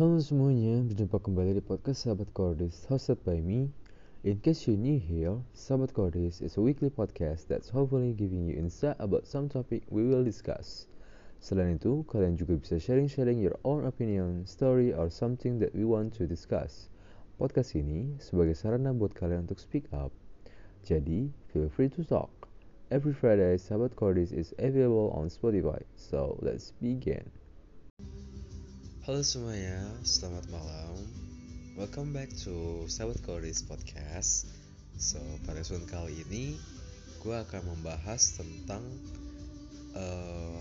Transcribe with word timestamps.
Halo 0.00 0.16
semuanya, 0.24 0.80
berjumpa 0.88 1.20
kembali 1.20 1.52
di 1.52 1.60
podcast 1.60 2.08
Sahabat 2.08 2.32
Cordis 2.32 2.88
hosted 2.88 3.20
by 3.28 3.44
me. 3.44 3.68
In 4.24 4.40
case 4.40 4.64
you're 4.64 4.80
new 4.80 4.96
here, 4.96 5.36
Sahabat 5.52 5.92
Cordis 5.92 6.40
is 6.40 6.56
a 6.56 6.64
weekly 6.64 6.88
podcast 6.88 7.44
that's 7.44 7.68
hopefully 7.68 8.16
giving 8.16 8.48
you 8.48 8.56
insight 8.56 8.96
about 8.96 9.28
some 9.28 9.52
topic 9.52 9.84
we 9.92 10.08
will 10.08 10.24
discuss. 10.24 10.88
Selain 11.44 11.76
itu, 11.76 12.08
kalian 12.08 12.40
juga 12.40 12.56
bisa 12.56 12.80
sharing-sharing 12.80 13.36
your 13.36 13.60
own 13.68 13.84
opinion, 13.84 14.48
story, 14.48 14.96
or 14.96 15.12
something 15.12 15.60
that 15.60 15.76
we 15.76 15.84
want 15.84 16.16
to 16.16 16.24
discuss. 16.24 16.88
Podcast 17.36 17.76
ini 17.76 18.16
sebagai 18.16 18.56
sarana 18.56 18.96
buat 18.96 19.12
kalian 19.12 19.44
untuk 19.44 19.60
speak 19.60 19.84
up. 19.92 20.08
Jadi, 20.88 21.28
feel 21.52 21.68
free 21.68 21.92
to 21.92 22.00
talk. 22.00 22.32
Every 22.88 23.12
Friday, 23.12 23.60
Sahabat 23.60 23.92
Cordis 23.92 24.32
is 24.32 24.56
available 24.56 25.12
on 25.12 25.28
Spotify. 25.28 25.84
So, 26.00 26.40
let's 26.40 26.72
begin. 26.80 27.41
Halo 29.02 29.18
semuanya, 29.26 29.82
selamat 30.06 30.46
malam. 30.54 30.94
Welcome 31.74 32.14
back 32.14 32.30
to 32.46 32.86
Sahabat 32.86 33.18
Koris 33.26 33.66
Podcast. 33.66 34.46
So, 34.94 35.18
pada 35.42 35.58
episode 35.58 35.90
kali 35.90 36.22
ini, 36.22 36.54
gue 37.18 37.34
akan 37.34 37.66
membahas 37.66 38.38
tentang 38.38 38.86
uh, 39.98 40.54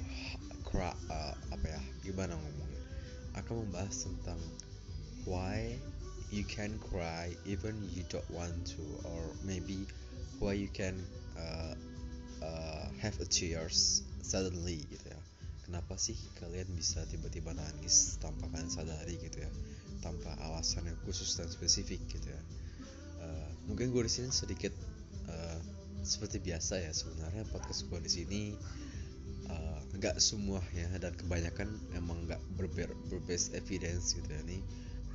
cry, 0.65 0.89
uh, 0.89 1.37
apa 1.53 1.65
ya, 1.69 1.81
gimana 2.01 2.33
ngomongnya? 2.33 2.81
Akan 3.37 3.61
membahas 3.61 4.09
tentang 4.09 4.41
why 5.29 5.77
you 6.33 6.41
can 6.41 6.81
cry 6.81 7.37
even 7.45 7.77
you 7.93 8.01
don't 8.09 8.25
want 8.33 8.57
to, 8.65 8.81
or 9.05 9.21
maybe 9.45 9.85
why 10.41 10.57
you 10.57 10.69
can 10.73 10.97
uh, 11.37 11.77
uh, 12.41 12.89
have 12.97 13.13
a 13.21 13.27
tears 13.29 14.01
suddenly 14.25 14.81
gitu 14.89 15.13
ya 15.13 15.21
kenapa 15.71 15.95
sih 15.95 16.19
kalian 16.35 16.67
bisa 16.75 16.99
tiba-tiba 17.07 17.55
nangis 17.55 18.19
tanpa 18.19 18.51
kalian 18.51 18.67
sadari 18.67 19.15
gitu 19.23 19.39
ya? 19.39 19.47
Tanpa 20.03 20.35
alasan 20.43 20.83
yang 20.83 20.99
khusus 21.07 21.31
dan 21.39 21.47
spesifik 21.47 22.03
gitu 22.11 22.27
ya. 22.27 22.41
Uh, 23.23 23.47
mungkin 23.71 23.95
gue 23.95 24.03
di 24.03 24.11
sini 24.11 24.35
sedikit 24.35 24.75
uh, 25.31 25.59
seperti 26.03 26.43
biasa 26.43 26.83
ya 26.83 26.91
sebenarnya 26.91 27.47
podcast 27.55 27.87
gue 27.87 28.03
di 28.03 28.11
sini 28.11 28.41
eh, 29.47 29.79
nggak 29.95 30.17
uh, 30.17 30.19
semua 30.19 30.59
ya 30.73 30.89
dan 30.97 31.13
kebanyakan 31.13 31.69
emang 31.93 32.25
nggak 32.25 32.41
ber 32.57 32.67
berbase 33.07 33.53
evidence 33.55 34.17
gitu 34.17 34.27
ya 34.27 34.43
nih 34.43 34.59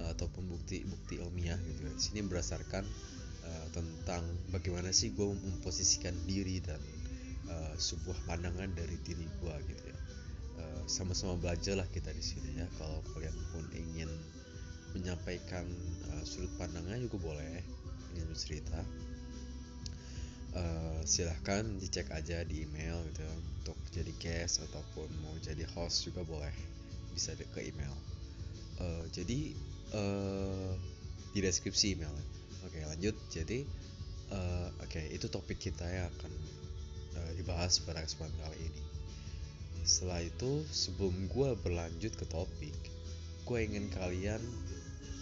uh, 0.01 0.17
ataupun 0.17 0.49
bukti-bukti 0.49 1.21
ilmiah 1.21 1.61
gitu 1.69 1.85
ya. 1.85 1.93
Di 1.93 2.01
sini 2.01 2.25
berdasarkan 2.25 2.89
uh, 3.45 3.67
tentang 3.77 4.25
bagaimana 4.57 4.89
sih 4.89 5.13
gue 5.13 5.27
memposisikan 5.37 6.17
diri 6.25 6.65
dan 6.65 6.81
uh, 7.53 7.77
sebuah 7.77 8.25
pandangan 8.25 8.73
dari 8.73 8.97
diri 9.05 9.29
gue 9.29 9.57
gitu 9.69 9.85
ya 9.93 9.97
Eh, 10.57 10.83
sama-sama 10.89 11.37
belajar 11.37 11.77
lah 11.77 11.89
kita 11.93 12.09
di 12.17 12.25
sini 12.25 12.57
ya. 12.57 12.67
Kalau 12.81 13.05
kalian 13.13 13.37
pun 13.53 13.65
ingin 13.77 14.09
menyampaikan 14.97 15.69
uh, 16.09 16.25
sudut 16.25 16.49
pandangnya 16.57 16.97
juga 16.97 17.29
boleh 17.29 17.61
ingin 18.17 18.33
bercerita 18.33 18.81
uh, 20.57 21.01
silahkan 21.05 21.69
dicek 21.77 22.09
aja 22.17 22.41
di 22.49 22.65
email 22.65 22.97
gitu 23.13 23.21
ya, 23.21 23.35
untuk 23.37 23.77
jadi 23.93 24.13
guest 24.17 24.65
ataupun 24.65 25.05
mau 25.21 25.37
jadi 25.45 25.69
host 25.77 26.09
juga 26.09 26.25
boleh 26.25 26.55
bisa 27.13 27.37
ke 27.37 27.61
email. 27.61 27.93
Uh, 28.81 29.05
jadi 29.13 29.53
uh, 29.93 30.73
di 31.37 31.45
deskripsi 31.45 32.01
emailnya. 32.01 32.25
Oke 32.65 32.81
lanjut. 32.89 33.17
Jadi 33.29 33.69
uh, 34.33 34.73
oke 34.81 34.89
okay, 34.89 35.13
itu 35.13 35.29
topik 35.29 35.61
kita 35.61 35.85
yang 35.85 36.09
akan 36.09 36.33
uh, 37.21 37.33
dibahas 37.37 37.85
pada 37.85 38.01
kesempatan 38.01 38.33
kali 38.41 38.65
ini 38.65 38.86
setelah 39.87 40.21
itu 40.21 40.67
sebelum 40.69 41.31
gue 41.31 41.55
berlanjut 41.63 42.13
ke 42.19 42.27
topik 42.27 42.75
gue 43.47 43.59
ingin 43.63 43.87
kalian 43.95 44.43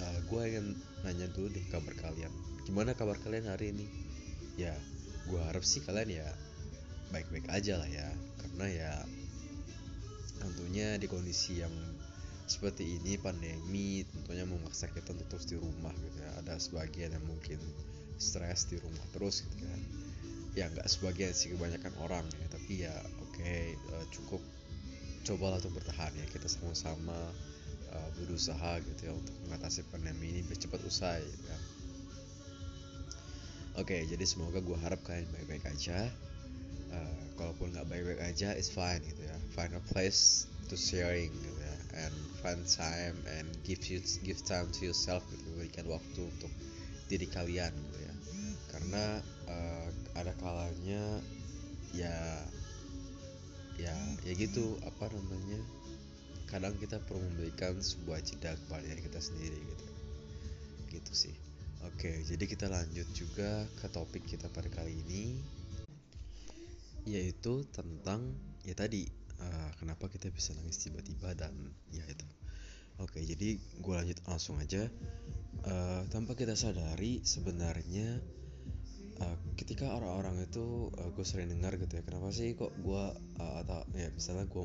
uh, 0.01 0.05
eh, 0.09 0.19
gue 0.25 0.41
ingin 0.49 0.67
nanya 1.05 1.29
dulu 1.37 1.53
deh 1.53 1.65
kabar 1.69 1.93
kalian. 2.01 2.33
Gimana 2.65 2.97
kabar 2.97 3.21
kalian 3.21 3.53
hari 3.53 3.77
ini? 3.77 3.85
Ya 4.57 4.73
gue 5.29 5.41
harap 5.45 5.61
sih 5.61 5.85
kalian 5.85 6.25
ya 6.25 6.29
baik-baik 7.13 7.45
aja 7.53 7.77
lah 7.77 7.89
ya. 7.93 8.09
Karena 8.41 8.67
ya 8.73 8.93
tentunya 10.41 10.97
di 10.97 11.05
kondisi 11.05 11.61
yang 11.61 11.73
seperti 12.45 13.01
ini 13.01 13.17
pandemi 13.17 14.05
tentunya 14.05 14.45
memaksa 14.45 14.89
kita 14.93 15.17
untuk 15.17 15.29
terus 15.29 15.45
di 15.45 15.61
rumah 15.61 15.93
gitu 15.93 16.19
ya. 16.25 16.33
Ada 16.41 16.57
sebagian 16.57 17.13
yang 17.13 17.25
mungkin 17.29 17.61
stres 18.17 18.73
di 18.73 18.81
rumah 18.81 19.05
terus 19.13 19.45
gitu 19.45 19.69
kan. 19.69 19.81
Ya 20.57 20.73
nggak 20.73 20.89
sebagian 20.89 21.37
sih 21.37 21.53
kebanyakan 21.53 21.93
orang 22.01 22.25
ya. 22.41 22.47
Tapi 22.49 22.73
ya 22.89 22.95
oke 23.21 23.37
okay, 23.37 23.77
eh, 23.77 24.07
cukup 24.09 24.41
cobalah 25.25 25.57
untuk 25.59 25.81
bertahan 25.81 26.13
ya 26.15 26.27
kita 26.29 26.47
sama-sama 26.47 27.17
uh, 27.91 28.11
berusaha 28.21 28.79
gitu 28.85 29.09
ya 29.09 29.13
untuk 29.17 29.35
mengatasi 29.49 29.81
pandemi 29.89 30.37
ini 30.37 30.41
biar 30.45 30.59
cepat 30.61 30.81
usai 30.85 31.25
ya. 31.25 31.59
Oke, 33.75 33.91
okay, 33.91 34.01
jadi 34.07 34.23
semoga 34.23 34.63
gue 34.63 34.79
harap 34.79 35.03
kalian 35.03 35.27
baik-baik 35.35 35.67
aja. 35.67 36.07
Uh, 36.95 37.23
kalaupun 37.35 37.75
nggak 37.75 37.91
baik-baik 37.91 38.23
aja, 38.23 38.55
it's 38.55 38.71
fine 38.71 39.03
gitu 39.03 39.27
ya. 39.27 39.35
Find 39.51 39.75
a 39.75 39.83
place 39.91 40.47
to 40.71 40.79
sharing 40.79 41.35
gitu 41.35 41.59
ya, 41.59 42.07
and 42.07 42.15
find 42.39 42.63
time 42.71 43.19
and 43.27 43.51
give 43.67 43.83
you 43.91 43.99
give 44.23 44.39
time 44.47 44.71
to 44.71 44.87
yourself 44.87 45.27
gitu, 45.35 45.59
berikan 45.59 45.91
waktu 45.91 46.23
untuk 46.23 46.55
diri 47.11 47.27
kalian 47.27 47.75
gitu 47.75 47.99
ya. 47.99 48.15
Karena 48.71 49.05
uh, 49.51 49.89
ada 50.15 50.31
kalanya 50.39 51.19
ya 51.91 52.47
ya 53.79 53.95
ya 54.23 54.33
gitu. 54.37 54.79
Apa 54.87 55.11
namanya? 55.11 55.61
Kadang 56.51 56.77
kita 56.79 57.03
perlu 57.03 57.25
memberikan 57.35 57.75
sebuah 57.81 58.23
jeda 58.23 58.55
kepada 58.55 58.85
diri 58.87 59.03
kita 59.03 59.21
sendiri 59.21 59.59
gitu. 59.59 59.87
Gitu 60.95 61.13
sih. 61.13 61.35
Oke 61.85 62.25
jadi 62.25 62.45
kita 62.49 62.67
lanjut 62.73 63.05
juga 63.13 63.69
ke 63.77 63.87
topik 63.93 64.25
kita 64.25 64.49
pada 64.49 64.73
kali 64.73 64.97
ini 65.05 65.37
yaitu 67.05 67.69
tentang 67.69 68.33
ya 68.65 68.73
tadi 68.73 69.05
uh, 69.37 69.71
kenapa 69.77 70.09
kita 70.09 70.33
bisa 70.33 70.57
nangis 70.57 70.81
tiba-tiba 70.81 71.37
dan 71.37 71.53
ya 71.93 72.01
itu. 72.09 72.25
Oke 73.03 73.21
jadi 73.21 73.61
gue 73.61 73.95
lanjut 73.95 74.19
langsung 74.25 74.57
aja. 74.63 74.89
Uh, 75.65 76.05
tanpa 76.13 76.37
kita 76.37 76.57
sadari 76.57 77.25
sebenarnya 77.25 78.21
uh, 79.21 79.37
ketika 79.55 79.95
orang-orang 79.95 80.43
itu 80.43 80.91
uh, 80.99 81.07
eh, 81.07 81.11
gue 81.15 81.27
sering 81.27 81.51
dengar 81.51 81.77
gitu 81.79 82.01
ya 82.01 82.03
kenapa 82.03 82.31
sih 82.35 82.57
kok 82.59 82.75
gue 82.81 83.05
uh, 83.39 83.55
atau 83.63 83.87
ya 83.95 84.11
misalnya 84.11 84.49
gue 84.51 84.65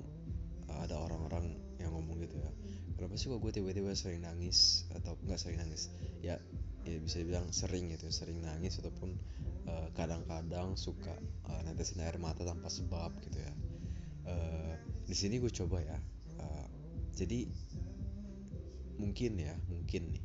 uh, 0.69 0.79
ada 0.81 0.95
orang-orang 0.97 1.57
yang 1.77 1.93
ngomong 1.93 2.21
gitu 2.23 2.41
ya 2.41 2.51
kenapa 2.97 3.15
sih 3.15 3.29
kok 3.29 3.39
gue 3.39 3.51
tiba-tiba 3.53 3.93
sering 3.93 4.25
nangis 4.25 4.89
atau 4.91 5.15
nggak 5.23 5.39
sering 5.39 5.63
nangis? 5.63 5.87
Ya 6.19 6.35
ya 6.83 6.97
bisa 6.99 7.23
bilang 7.23 7.47
sering 7.55 7.91
gitu 7.95 8.11
sering 8.11 8.43
nangis 8.43 8.79
ataupun 8.83 9.15
kadang-kadang 9.93 10.73
uh, 10.73 10.79
suka 10.79 11.13
uh, 11.45 11.61
netesin 11.61 12.01
air 12.01 12.17
mata 12.17 12.41
tanpa 12.41 12.67
sebab 12.67 13.13
gitu 13.23 13.39
ya. 13.39 13.53
Uh, 14.27 14.75
di 15.07 15.16
sini 15.16 15.39
gue 15.39 15.47
coba 15.47 15.79
ya 15.79 15.97
uh, 16.43 16.67
jadi 17.16 17.47
mungkin 18.99 19.39
ya 19.39 19.55
mungkin 19.71 20.11
nih 20.11 20.23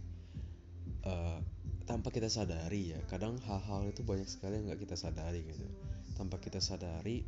uh, 1.07 1.39
tanpa 1.85 2.09
kita 2.09 2.33
sadari 2.33 2.97
ya. 2.97 3.01
Kadang 3.09 3.37
hal-hal 3.45 3.89
itu 3.89 4.01
banyak 4.05 4.29
sekali 4.29 4.61
yang 4.61 4.73
nggak 4.73 4.81
kita 4.89 4.97
sadari 4.97 5.45
gitu. 5.45 5.65
Tanpa 6.17 6.41
kita 6.41 6.59
sadari 6.61 7.25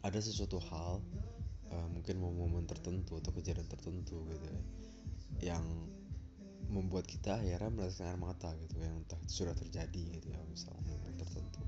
ada 0.00 0.18
sesuatu 0.20 0.60
hal 0.72 1.02
uh, 1.72 1.88
mungkin 1.92 2.20
momen 2.20 2.64
tertentu 2.64 3.18
atau 3.18 3.34
kejadian 3.34 3.66
tertentu 3.66 4.22
gitu 4.30 4.46
ya 4.46 4.60
yang 5.52 5.64
membuat 6.70 7.06
kita 7.06 7.38
akhirnya 7.38 7.70
merasakan 7.70 8.14
air 8.14 8.18
mata 8.18 8.50
gitu 8.58 8.82
yang 8.82 8.94
entah 9.02 9.18
sudah 9.26 9.54
terjadi 9.54 10.18
gitu 10.18 10.32
ya 10.32 10.40
misalnya 10.48 10.82
momen 10.88 11.14
tertentu. 11.14 11.62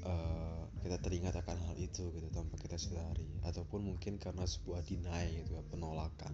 Uh, 0.00 0.64
kita 0.80 0.96
teringat 0.96 1.36
akan 1.36 1.60
hal 1.68 1.76
itu 1.76 2.08
gitu 2.08 2.28
tanpa 2.32 2.56
kita 2.56 2.80
sadari. 2.80 3.28
Ataupun 3.44 3.84
mungkin 3.84 4.16
karena 4.16 4.46
sebuah 4.48 4.86
deny 4.86 5.44
gitu 5.44 5.58
ya 5.58 5.62
penolakan 5.68 6.32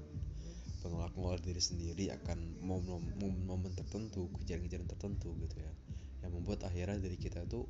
penolak 0.86 1.18
nolak 1.18 1.42
diri 1.42 1.58
sendiri 1.58 2.14
akan 2.14 2.62
momen-momen 2.62 3.74
tertentu 3.74 4.30
kejadian-kejadian 4.38 4.86
tertentu 4.86 5.34
gitu 5.42 5.58
ya. 5.58 5.72
Yang 6.22 6.30
membuat 6.38 6.62
akhirnya 6.62 7.02
dari 7.02 7.18
kita 7.18 7.42
itu 7.42 7.66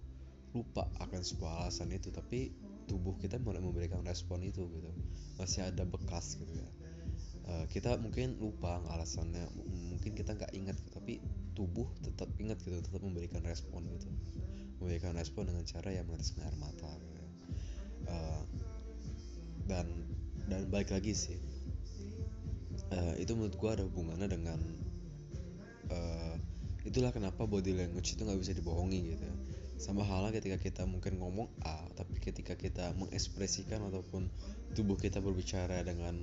lupa 0.53 0.85
akan 1.01 1.25
sebuah 1.25 1.65
alasan 1.65 1.93
itu 1.97 2.13
tapi 2.13 2.53
tubuh 2.85 3.17
kita 3.17 3.41
mulai 3.41 3.65
memberikan 3.65 4.05
respon 4.05 4.45
itu 4.45 4.69
gitu. 4.69 4.93
Masih 5.41 5.65
ada 5.65 5.89
bekas 5.89 6.37
gitu 6.37 6.53
ya. 6.53 6.69
Uh, 7.47 7.65
kita 7.73 7.97
mungkin 7.97 8.37
lupa 8.37 8.85
alasannya 8.93 9.49
mungkin 9.97 10.13
kita 10.13 10.37
nggak 10.37 10.53
ingat 10.53 10.77
tapi 10.93 11.25
tubuh 11.57 11.89
tetap 12.05 12.29
ingat 12.37 12.61
gitu 12.61 12.77
tetap 12.85 13.01
memberikan 13.01 13.41
respon 13.49 13.89
gitu. 13.97 14.13
Memberikan 14.77 15.17
respon 15.17 15.49
dengan 15.49 15.65
cara 15.65 15.89
yang 15.89 16.05
meneteskan 16.05 16.45
air 16.45 16.57
mata 16.61 16.93
gitu. 17.01 17.25
uh, 18.13 18.43
dan 19.67 19.89
dan 20.47 20.69
balik 20.71 20.95
lagi 20.95 21.11
sih 21.11 21.56
uh, 22.93 23.15
itu 23.19 23.33
menurut 23.35 23.57
gue 23.57 23.71
ada 23.71 23.83
hubungannya 23.87 24.29
dengan 24.31 24.61
uh, 25.91 26.35
itulah 26.87 27.11
kenapa 27.11 27.47
body 27.47 27.75
language 27.75 28.15
itu 28.15 28.23
nggak 28.23 28.39
bisa 28.39 28.53
dibohongi 28.55 29.17
gitu. 29.17 29.27
Sama 29.77 30.07
halnya 30.09 30.33
ketika 30.33 30.57
kita 30.57 30.83
mungkin 30.89 31.21
ngomong 31.21 31.51
A 31.67 31.85
tapi 31.99 32.17
ketika 32.23 32.57
kita 32.57 32.97
mengekspresikan 32.97 33.85
ataupun 33.91 34.31
tubuh 34.73 34.97
kita 34.97 35.21
berbicara 35.21 35.83
dengan 35.85 36.17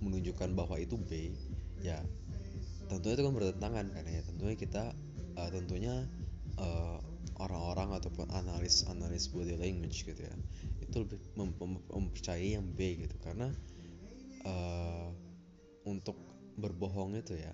menunjukkan 0.00 0.56
bahwa 0.56 0.80
itu 0.80 0.96
B 0.96 1.36
ya 1.84 2.00
tentunya 2.88 3.14
itu 3.20 3.24
kan 3.28 3.34
bertentangan 3.36 3.86
kan 3.92 4.04
ya. 4.08 4.22
Tentunya 4.24 4.56
kita 4.56 4.84
uh, 5.38 5.50
tentunya 5.52 6.08
uh, 6.58 6.98
orang-orang 7.40 7.94
ataupun 7.96 8.28
analis 8.32 8.84
analis 8.90 9.30
body 9.30 9.56
language 9.56 10.04
gitu 10.04 10.20
ya 10.20 10.34
itu 10.82 10.96
lebih 11.06 11.22
mem 11.38 11.54
mem 11.54 11.72
mempercayai 11.86 12.58
yang 12.58 12.66
B 12.74 12.98
gitu. 13.06 13.14
Karena 13.22 13.54
uh, 14.42 15.14
untuk 15.88 16.16
berbohong 16.60 17.16
itu 17.16 17.40
ya 17.40 17.52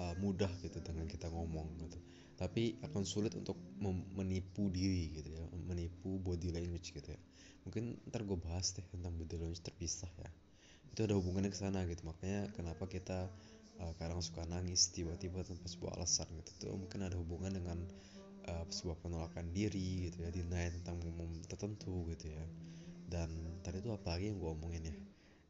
uh, 0.00 0.14
mudah 0.16 0.50
gitu 0.64 0.80
dengan 0.80 1.04
kita 1.04 1.28
ngomong 1.28 1.76
gitu. 1.84 1.98
Tapi 2.40 2.80
akan 2.80 3.04
sulit 3.04 3.36
untuk 3.36 3.60
menipu 4.16 4.72
diri 4.72 5.12
gitu 5.12 5.28
ya 5.28 5.44
menipu 5.68 6.16
body 6.16 6.48
language 6.56 6.96
gitu 6.96 7.12
ya. 7.12 7.20
Mungkin 7.68 8.00
ntar 8.08 8.24
gue 8.24 8.38
bahas 8.40 8.72
deh 8.72 8.86
tentang 8.88 9.12
body 9.20 9.36
language 9.36 9.60
terpisah 9.60 10.08
ya. 10.16 10.30
Itu 10.88 11.04
ada 11.04 11.14
hubungannya 11.20 11.52
ke 11.52 11.58
sana 11.60 11.84
gitu 11.84 12.08
makanya 12.08 12.48
kenapa 12.56 12.88
kita 12.88 13.28
uh, 13.84 13.92
kadang 14.00 14.24
suka 14.24 14.48
nangis 14.48 14.88
tiba-tiba 14.90 15.44
tanpa 15.44 15.68
sebuah 15.68 16.00
alasan 16.00 16.32
gitu. 16.40 16.50
Tuh 16.64 16.76
mungkin 16.80 17.04
ada 17.04 17.20
hubungan 17.20 17.52
dengan 17.52 17.78
uh, 18.48 18.64
sebuah 18.72 19.04
penolakan 19.04 19.52
diri 19.52 20.08
gitu 20.08 20.24
ya 20.24 20.32
deny 20.32 20.72
tentang 20.80 20.96
umum 21.04 21.28
tertentu 21.44 22.08
gitu 22.08 22.32
ya. 22.32 22.44
Dan 23.10 23.60
tadi 23.60 23.84
itu 23.84 23.92
apa 23.92 24.16
lagi 24.16 24.32
yang 24.32 24.40
gue 24.40 24.48
omongin 24.48 24.82
ya? 24.88 24.96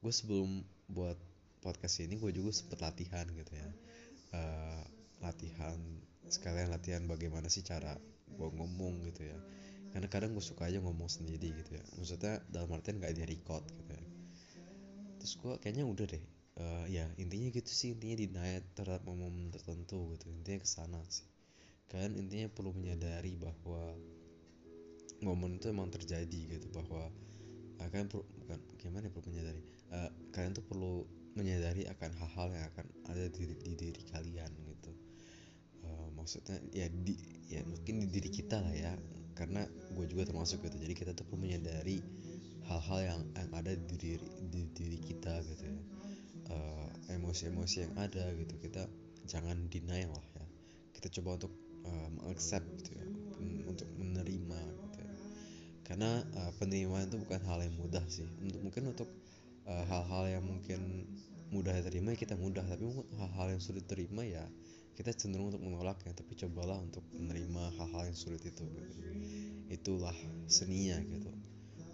Gue 0.03 0.11
sebelum 0.11 0.67
buat 0.91 1.30
podcast 1.61 2.01
ini 2.01 2.17
gue 2.17 2.33
juga 2.33 2.51
sempet 2.57 2.81
latihan 2.81 3.29
gitu 3.29 3.53
ya. 3.53 3.69
Uh, 4.31 4.83
latihan 5.21 5.77
sekalian 6.31 6.73
latihan 6.73 7.05
bagaimana 7.05 7.53
sih 7.53 7.61
cara 7.61 7.95
gue 8.27 8.49
ngomong 8.57 9.05
gitu 9.13 9.29
ya. 9.29 9.39
Karena 9.91 10.07
kadang 10.07 10.33
gue 10.39 10.45
suka 10.45 10.71
aja 10.71 10.79
ngomong 10.81 11.11
sendiri 11.11 11.53
gitu 11.53 11.77
ya. 11.77 11.85
Maksudnya 11.99 12.41
dalam 12.49 12.71
artian 12.73 13.03
gak 13.03 13.13
di 13.13 13.27
record 13.27 13.63
gitu 13.69 13.93
ya. 13.93 14.05
Terus 15.21 15.33
gue 15.37 15.53
kayaknya 15.61 15.85
udah 15.85 16.07
deh. 16.09 16.25
Uh, 16.61 16.85
ya 16.87 17.05
intinya 17.19 17.51
gitu 17.51 17.69
sih. 17.69 17.93
Intinya 17.93 18.17
denial 18.23 18.63
terhadap 18.79 19.03
momen 19.05 19.51
tertentu 19.51 20.15
gitu. 20.17 20.31
Intinya 20.31 20.63
ke 20.63 20.69
sana 20.71 21.01
sih. 21.11 21.27
Kalian 21.91 22.17
intinya 22.17 22.47
perlu 22.55 22.71
menyadari 22.71 23.35
bahwa 23.35 23.99
momen 25.27 25.59
itu 25.59 25.69
emang 25.75 25.91
terjadi 25.91 26.57
gitu. 26.57 26.71
Bahwa 26.71 27.11
uh, 27.83 27.89
perlu 27.91 28.23
bukan 28.47 28.59
gimana 28.79 29.11
ya 29.11 29.13
perlu 29.13 29.27
menyadari? 29.35 29.63
Uh, 29.91 30.11
kalian 30.31 30.55
tuh 30.55 30.63
perlu 30.63 31.03
menyadari 31.39 31.87
akan 31.87 32.11
hal-hal 32.19 32.49
yang 32.51 32.65
akan 32.75 32.87
ada 33.07 33.25
di, 33.31 33.55
di 33.55 33.73
diri 33.79 34.03
kalian 34.11 34.51
gitu. 34.67 34.93
Uh, 35.81 36.09
maksudnya 36.13 36.61
ya 36.75 36.91
di 36.91 37.17
ya 37.49 37.65
mungkin 37.65 38.05
di 38.05 38.07
diri 38.11 38.29
kita 38.29 38.61
lah 38.61 38.75
ya 38.75 38.93
karena 39.39 39.65
gue 39.95 40.07
juga 40.11 40.29
termasuk 40.29 40.61
gitu. 40.67 40.77
Jadi 40.77 40.95
kita 40.95 41.11
tuh 41.15 41.25
perlu 41.25 41.47
menyadari 41.47 42.03
hal-hal 42.69 42.99
yang 43.01 43.21
yang 43.35 43.51
ada 43.57 43.73
di 43.75 43.97
diri 43.97 44.29
di 44.51 44.63
diri 44.75 44.99
kita 45.01 45.41
gitu 45.47 45.65
ya. 45.65 45.79
Emosi-emosi 47.11 47.77
uh, 47.79 47.83
yang 47.87 47.95
ada 47.99 48.25
gitu. 48.35 48.55
Kita 48.59 48.83
jangan 49.31 49.71
denial 49.71 50.11
lah 50.11 50.27
ya. 50.35 50.47
Kita 50.99 51.09
coba 51.19 51.39
untuk 51.39 51.53
uh, 51.87 52.35
gitu 52.83 52.91
ya. 52.91 53.07
Untuk 53.71 53.87
menerima 53.97 54.61
gitu 54.67 54.99
ya. 54.99 55.11
karena 55.87 56.23
uh, 56.39 56.53
penerimaan 56.59 57.11
itu 57.11 57.19
bukan 57.19 57.41
hal 57.47 57.63
yang 57.63 57.75
mudah 57.79 58.03
sih. 58.11 58.27
Untuk 58.43 58.61
mungkin 58.63 58.95
untuk 58.95 59.09
hal-hal 59.67 60.25
uh, 60.27 60.33
yang 60.39 60.45
mungkin 60.45 61.07
mudah 61.51 61.75
diterima 61.83 62.15
ya 62.15 62.19
kita 62.19 62.35
mudah. 62.39 62.65
Tapi 62.65 62.85
hal-hal 63.19 63.47
yang 63.59 63.63
sulit 63.63 63.85
diterima 63.87 64.23
ya 64.23 64.47
kita 64.95 65.13
cenderung 65.15 65.51
untuk 65.51 65.63
menolaknya. 65.63 66.13
Tapi 66.15 66.33
cobalah 66.47 66.79
untuk 66.79 67.05
menerima 67.15 67.77
hal-hal 67.79 68.11
yang 68.11 68.19
sulit 68.19 68.43
itu 68.47 68.65
gitu. 68.65 68.99
itulah 69.71 70.15
seninya 70.51 70.99
gitu. 70.99 71.31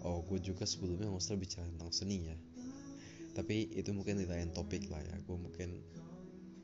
Oh 0.01 0.21
gue 0.25 0.41
juga 0.41 0.65
sebelumnya 0.65 1.09
nggak 1.09 1.37
bicara 1.37 1.65
tentang 1.67 1.91
seni 1.93 2.29
ya. 2.29 2.37
Tapi 3.37 3.69
itu 3.77 3.93
mungkin 3.93 4.17
di 4.17 4.25
lain 4.25 4.49
topik 4.53 4.89
lah 4.89 5.01
ya. 5.01 5.15
Gue 5.25 5.37
mungkin 5.37 5.81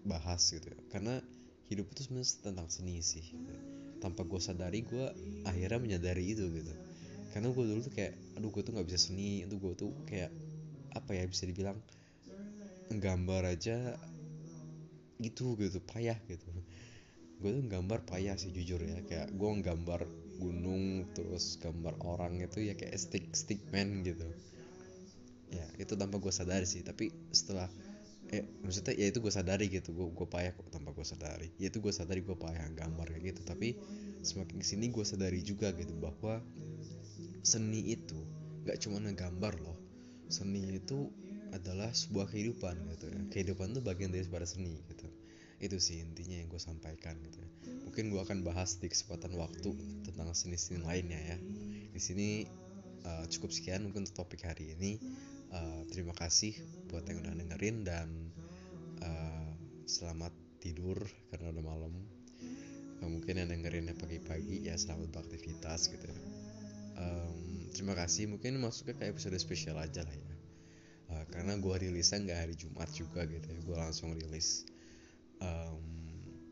bahas 0.05 0.41
gitu. 0.49 0.69
Ya 0.69 0.79
karena 0.89 1.21
hidup 1.69 1.89
itu 1.93 2.05
sebenarnya 2.05 2.29
tentang 2.43 2.67
seni 2.69 2.99
sih 3.01 3.23
gitu. 3.23 3.55
tanpa 4.03 4.27
gue 4.27 4.35
sadari 4.35 4.83
gue 4.83 5.05
akhirnya 5.47 5.79
menyadari 5.79 6.35
itu 6.35 6.43
gitu. 6.51 6.73
Karena 7.31 7.49
gue 7.49 7.63
dulu 7.65 7.81
tuh 7.81 7.93
kayak 7.93 8.13
aduh 8.37 8.51
gue 8.51 8.61
tuh 8.61 8.73
nggak 8.75 8.87
bisa 8.89 8.99
seni. 8.99 9.47
Itu 9.47 9.57
gue 9.57 9.73
tuh 9.73 9.89
kayak 10.05 10.29
apa 10.99 11.11
ya 11.17 11.23
bisa 11.25 11.43
dibilang 11.49 11.77
gambar 12.93 13.41
aja 13.53 13.77
gitu 15.25 15.55
gitu 15.61 15.79
payah 15.91 16.17
gitu. 16.31 16.47
Gue 17.41 17.51
tuh 17.57 17.65
gambar 17.73 17.99
payah 18.09 18.35
sih 18.41 18.51
jujur 18.57 18.79
ya. 18.81 18.97
Kayak 19.09 19.27
gue 19.39 19.49
nggambar 19.59 20.01
gunung 20.41 20.83
terus 21.15 21.45
gambar 21.63 21.93
orang 22.11 22.33
itu 22.45 22.59
ya 22.67 22.73
kayak 22.79 22.95
stick 22.99 23.25
stick 23.35 23.61
man 23.73 23.89
gitu. 24.07 24.27
Ya 25.53 25.65
itu 25.77 25.93
tanpa 26.01 26.17
gue 26.23 26.33
sadari 26.33 26.65
sih. 26.67 26.81
Tapi 26.83 27.05
setelah 27.31 27.69
eh 28.33 28.43
maksudnya 28.65 28.93
ya 28.97 29.05
itu 29.11 29.19
gue 29.23 29.33
sadari 29.33 29.65
gitu. 29.69 29.89
Gue 29.97 30.07
gue 30.17 30.27
payah 30.27 30.51
kok 30.57 30.67
tanpa 30.73 30.89
gue 30.97 31.05
sadari. 31.05 31.47
Ya 31.61 31.67
itu 31.71 31.79
gue 31.83 31.93
sadari 31.93 32.21
gue 32.25 32.37
payah 32.37 32.67
gambar 32.73 33.07
kayak 33.13 33.23
gitu. 33.35 33.41
Tapi 33.45 33.77
semakin 34.23 34.57
ke 34.61 34.65
sini 34.65 34.85
gue 34.89 35.05
sadari 35.05 35.39
juga 35.43 35.71
gitu 35.75 35.93
bahwa 35.99 36.41
seni 37.43 37.81
itu 37.95 38.19
gak 38.63 38.79
cuma 38.83 38.97
ngegambar 39.03 39.53
loh 39.59 39.77
seni 40.33 40.81
itu 40.81 41.13
adalah 41.53 41.93
sebuah 41.93 42.33
kehidupan 42.33 42.73
gitu 42.97 43.05
ya. 43.13 43.21
Kehidupan 43.29 43.77
itu 43.77 43.81
bagian 43.85 44.09
dari 44.09 44.25
sebuah 44.25 44.49
seni 44.49 44.81
gitu. 44.89 45.05
Itu 45.61 45.77
sih 45.77 46.01
intinya 46.01 46.41
yang 46.41 46.49
gue 46.49 46.57
sampaikan 46.57 47.13
gitu 47.21 47.37
ya. 47.37 47.49
Mungkin 47.85 48.09
gue 48.09 48.17
akan 48.17 48.41
bahas 48.41 48.81
di 48.81 48.89
kesempatan 48.89 49.37
waktu 49.37 49.69
tentang 50.01 50.33
seni-seni 50.33 50.81
lainnya 50.81 51.21
ya. 51.21 51.37
Di 51.93 52.01
sini 52.01 52.49
uh, 53.05 53.29
cukup 53.29 53.53
sekian 53.53 53.85
mungkin 53.85 54.09
untuk 54.09 54.25
topik 54.25 54.41
hari 54.49 54.73
ini. 54.73 54.97
Uh, 55.53 55.85
terima 55.93 56.17
kasih 56.17 56.57
buat 56.89 57.05
yang 57.05 57.21
udah 57.21 57.37
dengerin 57.37 57.85
dan 57.85 58.09
uh, 59.05 59.53
selamat 59.85 60.33
tidur 60.57 60.97
karena 61.29 61.53
udah 61.53 61.63
malam. 61.63 61.93
Mungkin 63.03 63.35
yang 63.35 63.51
dengerinnya 63.51 63.93
pagi-pagi 63.99 64.63
ya 64.65 64.79
selamat 64.79 65.11
beraktivitas 65.11 65.91
gitu 65.91 66.07
um, 66.97 67.42
terima 67.73 67.97
kasih. 67.97 68.29
Mungkin 68.29 68.61
masuknya 68.61 68.95
ke 68.95 69.09
episode 69.09 69.35
spesial 69.41 69.81
aja 69.81 70.05
lah 70.05 70.13
ya. 70.13 70.33
Uh, 71.09 71.25
karena 71.33 71.57
gue 71.57 71.75
rilisnya 71.89 72.21
nggak 72.23 72.39
hari 72.39 72.55
Jumat 72.55 72.89
juga 72.93 73.25
gitu 73.25 73.47
ya. 73.49 73.59
Gue 73.65 73.77
langsung 73.77 74.13
rilis. 74.13 74.69
Um, 75.41 75.81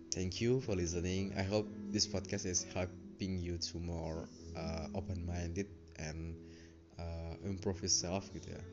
thank 0.10 0.42
you 0.42 0.60
for 0.60 0.74
listening. 0.74 1.32
I 1.38 1.46
hope 1.46 1.70
this 1.94 2.10
podcast 2.10 2.50
is 2.50 2.66
helping 2.74 3.38
you 3.38 3.62
to 3.72 3.78
more 3.78 4.26
uh, 4.58 4.90
open 4.98 5.24
minded 5.24 5.70
and 6.02 6.36
uh, 6.98 7.38
improve 7.46 7.80
yourself 7.86 8.28
gitu 8.34 8.52
ya. 8.52 8.64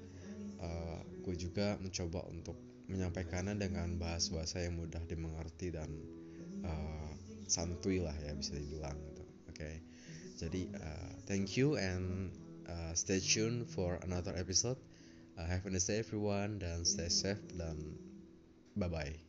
Uh, 0.59 0.99
gue 1.23 1.37
juga 1.39 1.79
mencoba 1.79 2.25
untuk 2.33 2.57
menyampaikannya 2.89 3.61
dengan 3.61 4.01
bahasa-bahasa 4.01 4.65
yang 4.65 4.81
mudah 4.81 5.05
dimengerti 5.05 5.71
dan 5.71 5.93
uh, 6.65 7.13
santuy 7.47 8.01
lah 8.01 8.17
ya 8.25 8.33
bisa 8.33 8.57
dibilang 8.57 8.97
gitu. 9.13 9.23
Oke. 9.53 9.61
Okay? 9.61 9.77
jadi 10.39 10.71
uh, 10.79 11.13
thank 11.27 11.59
you 11.59 11.75
and 11.75 12.31
uh, 12.69 12.95
stay 12.95 13.21
tuned 13.21 13.69
for 13.69 13.99
another 14.03 14.35
episode. 14.37 14.77
Uh, 15.39 15.47
have 15.47 15.67
a 15.67 15.71
nice 15.71 15.87
day 15.87 15.99
everyone. 15.99 16.59
Dan 16.59 16.85
stay 16.85 17.09
safe. 17.09 17.41
Dan 17.57 17.97
bye 18.77 18.89
bye 18.89 19.28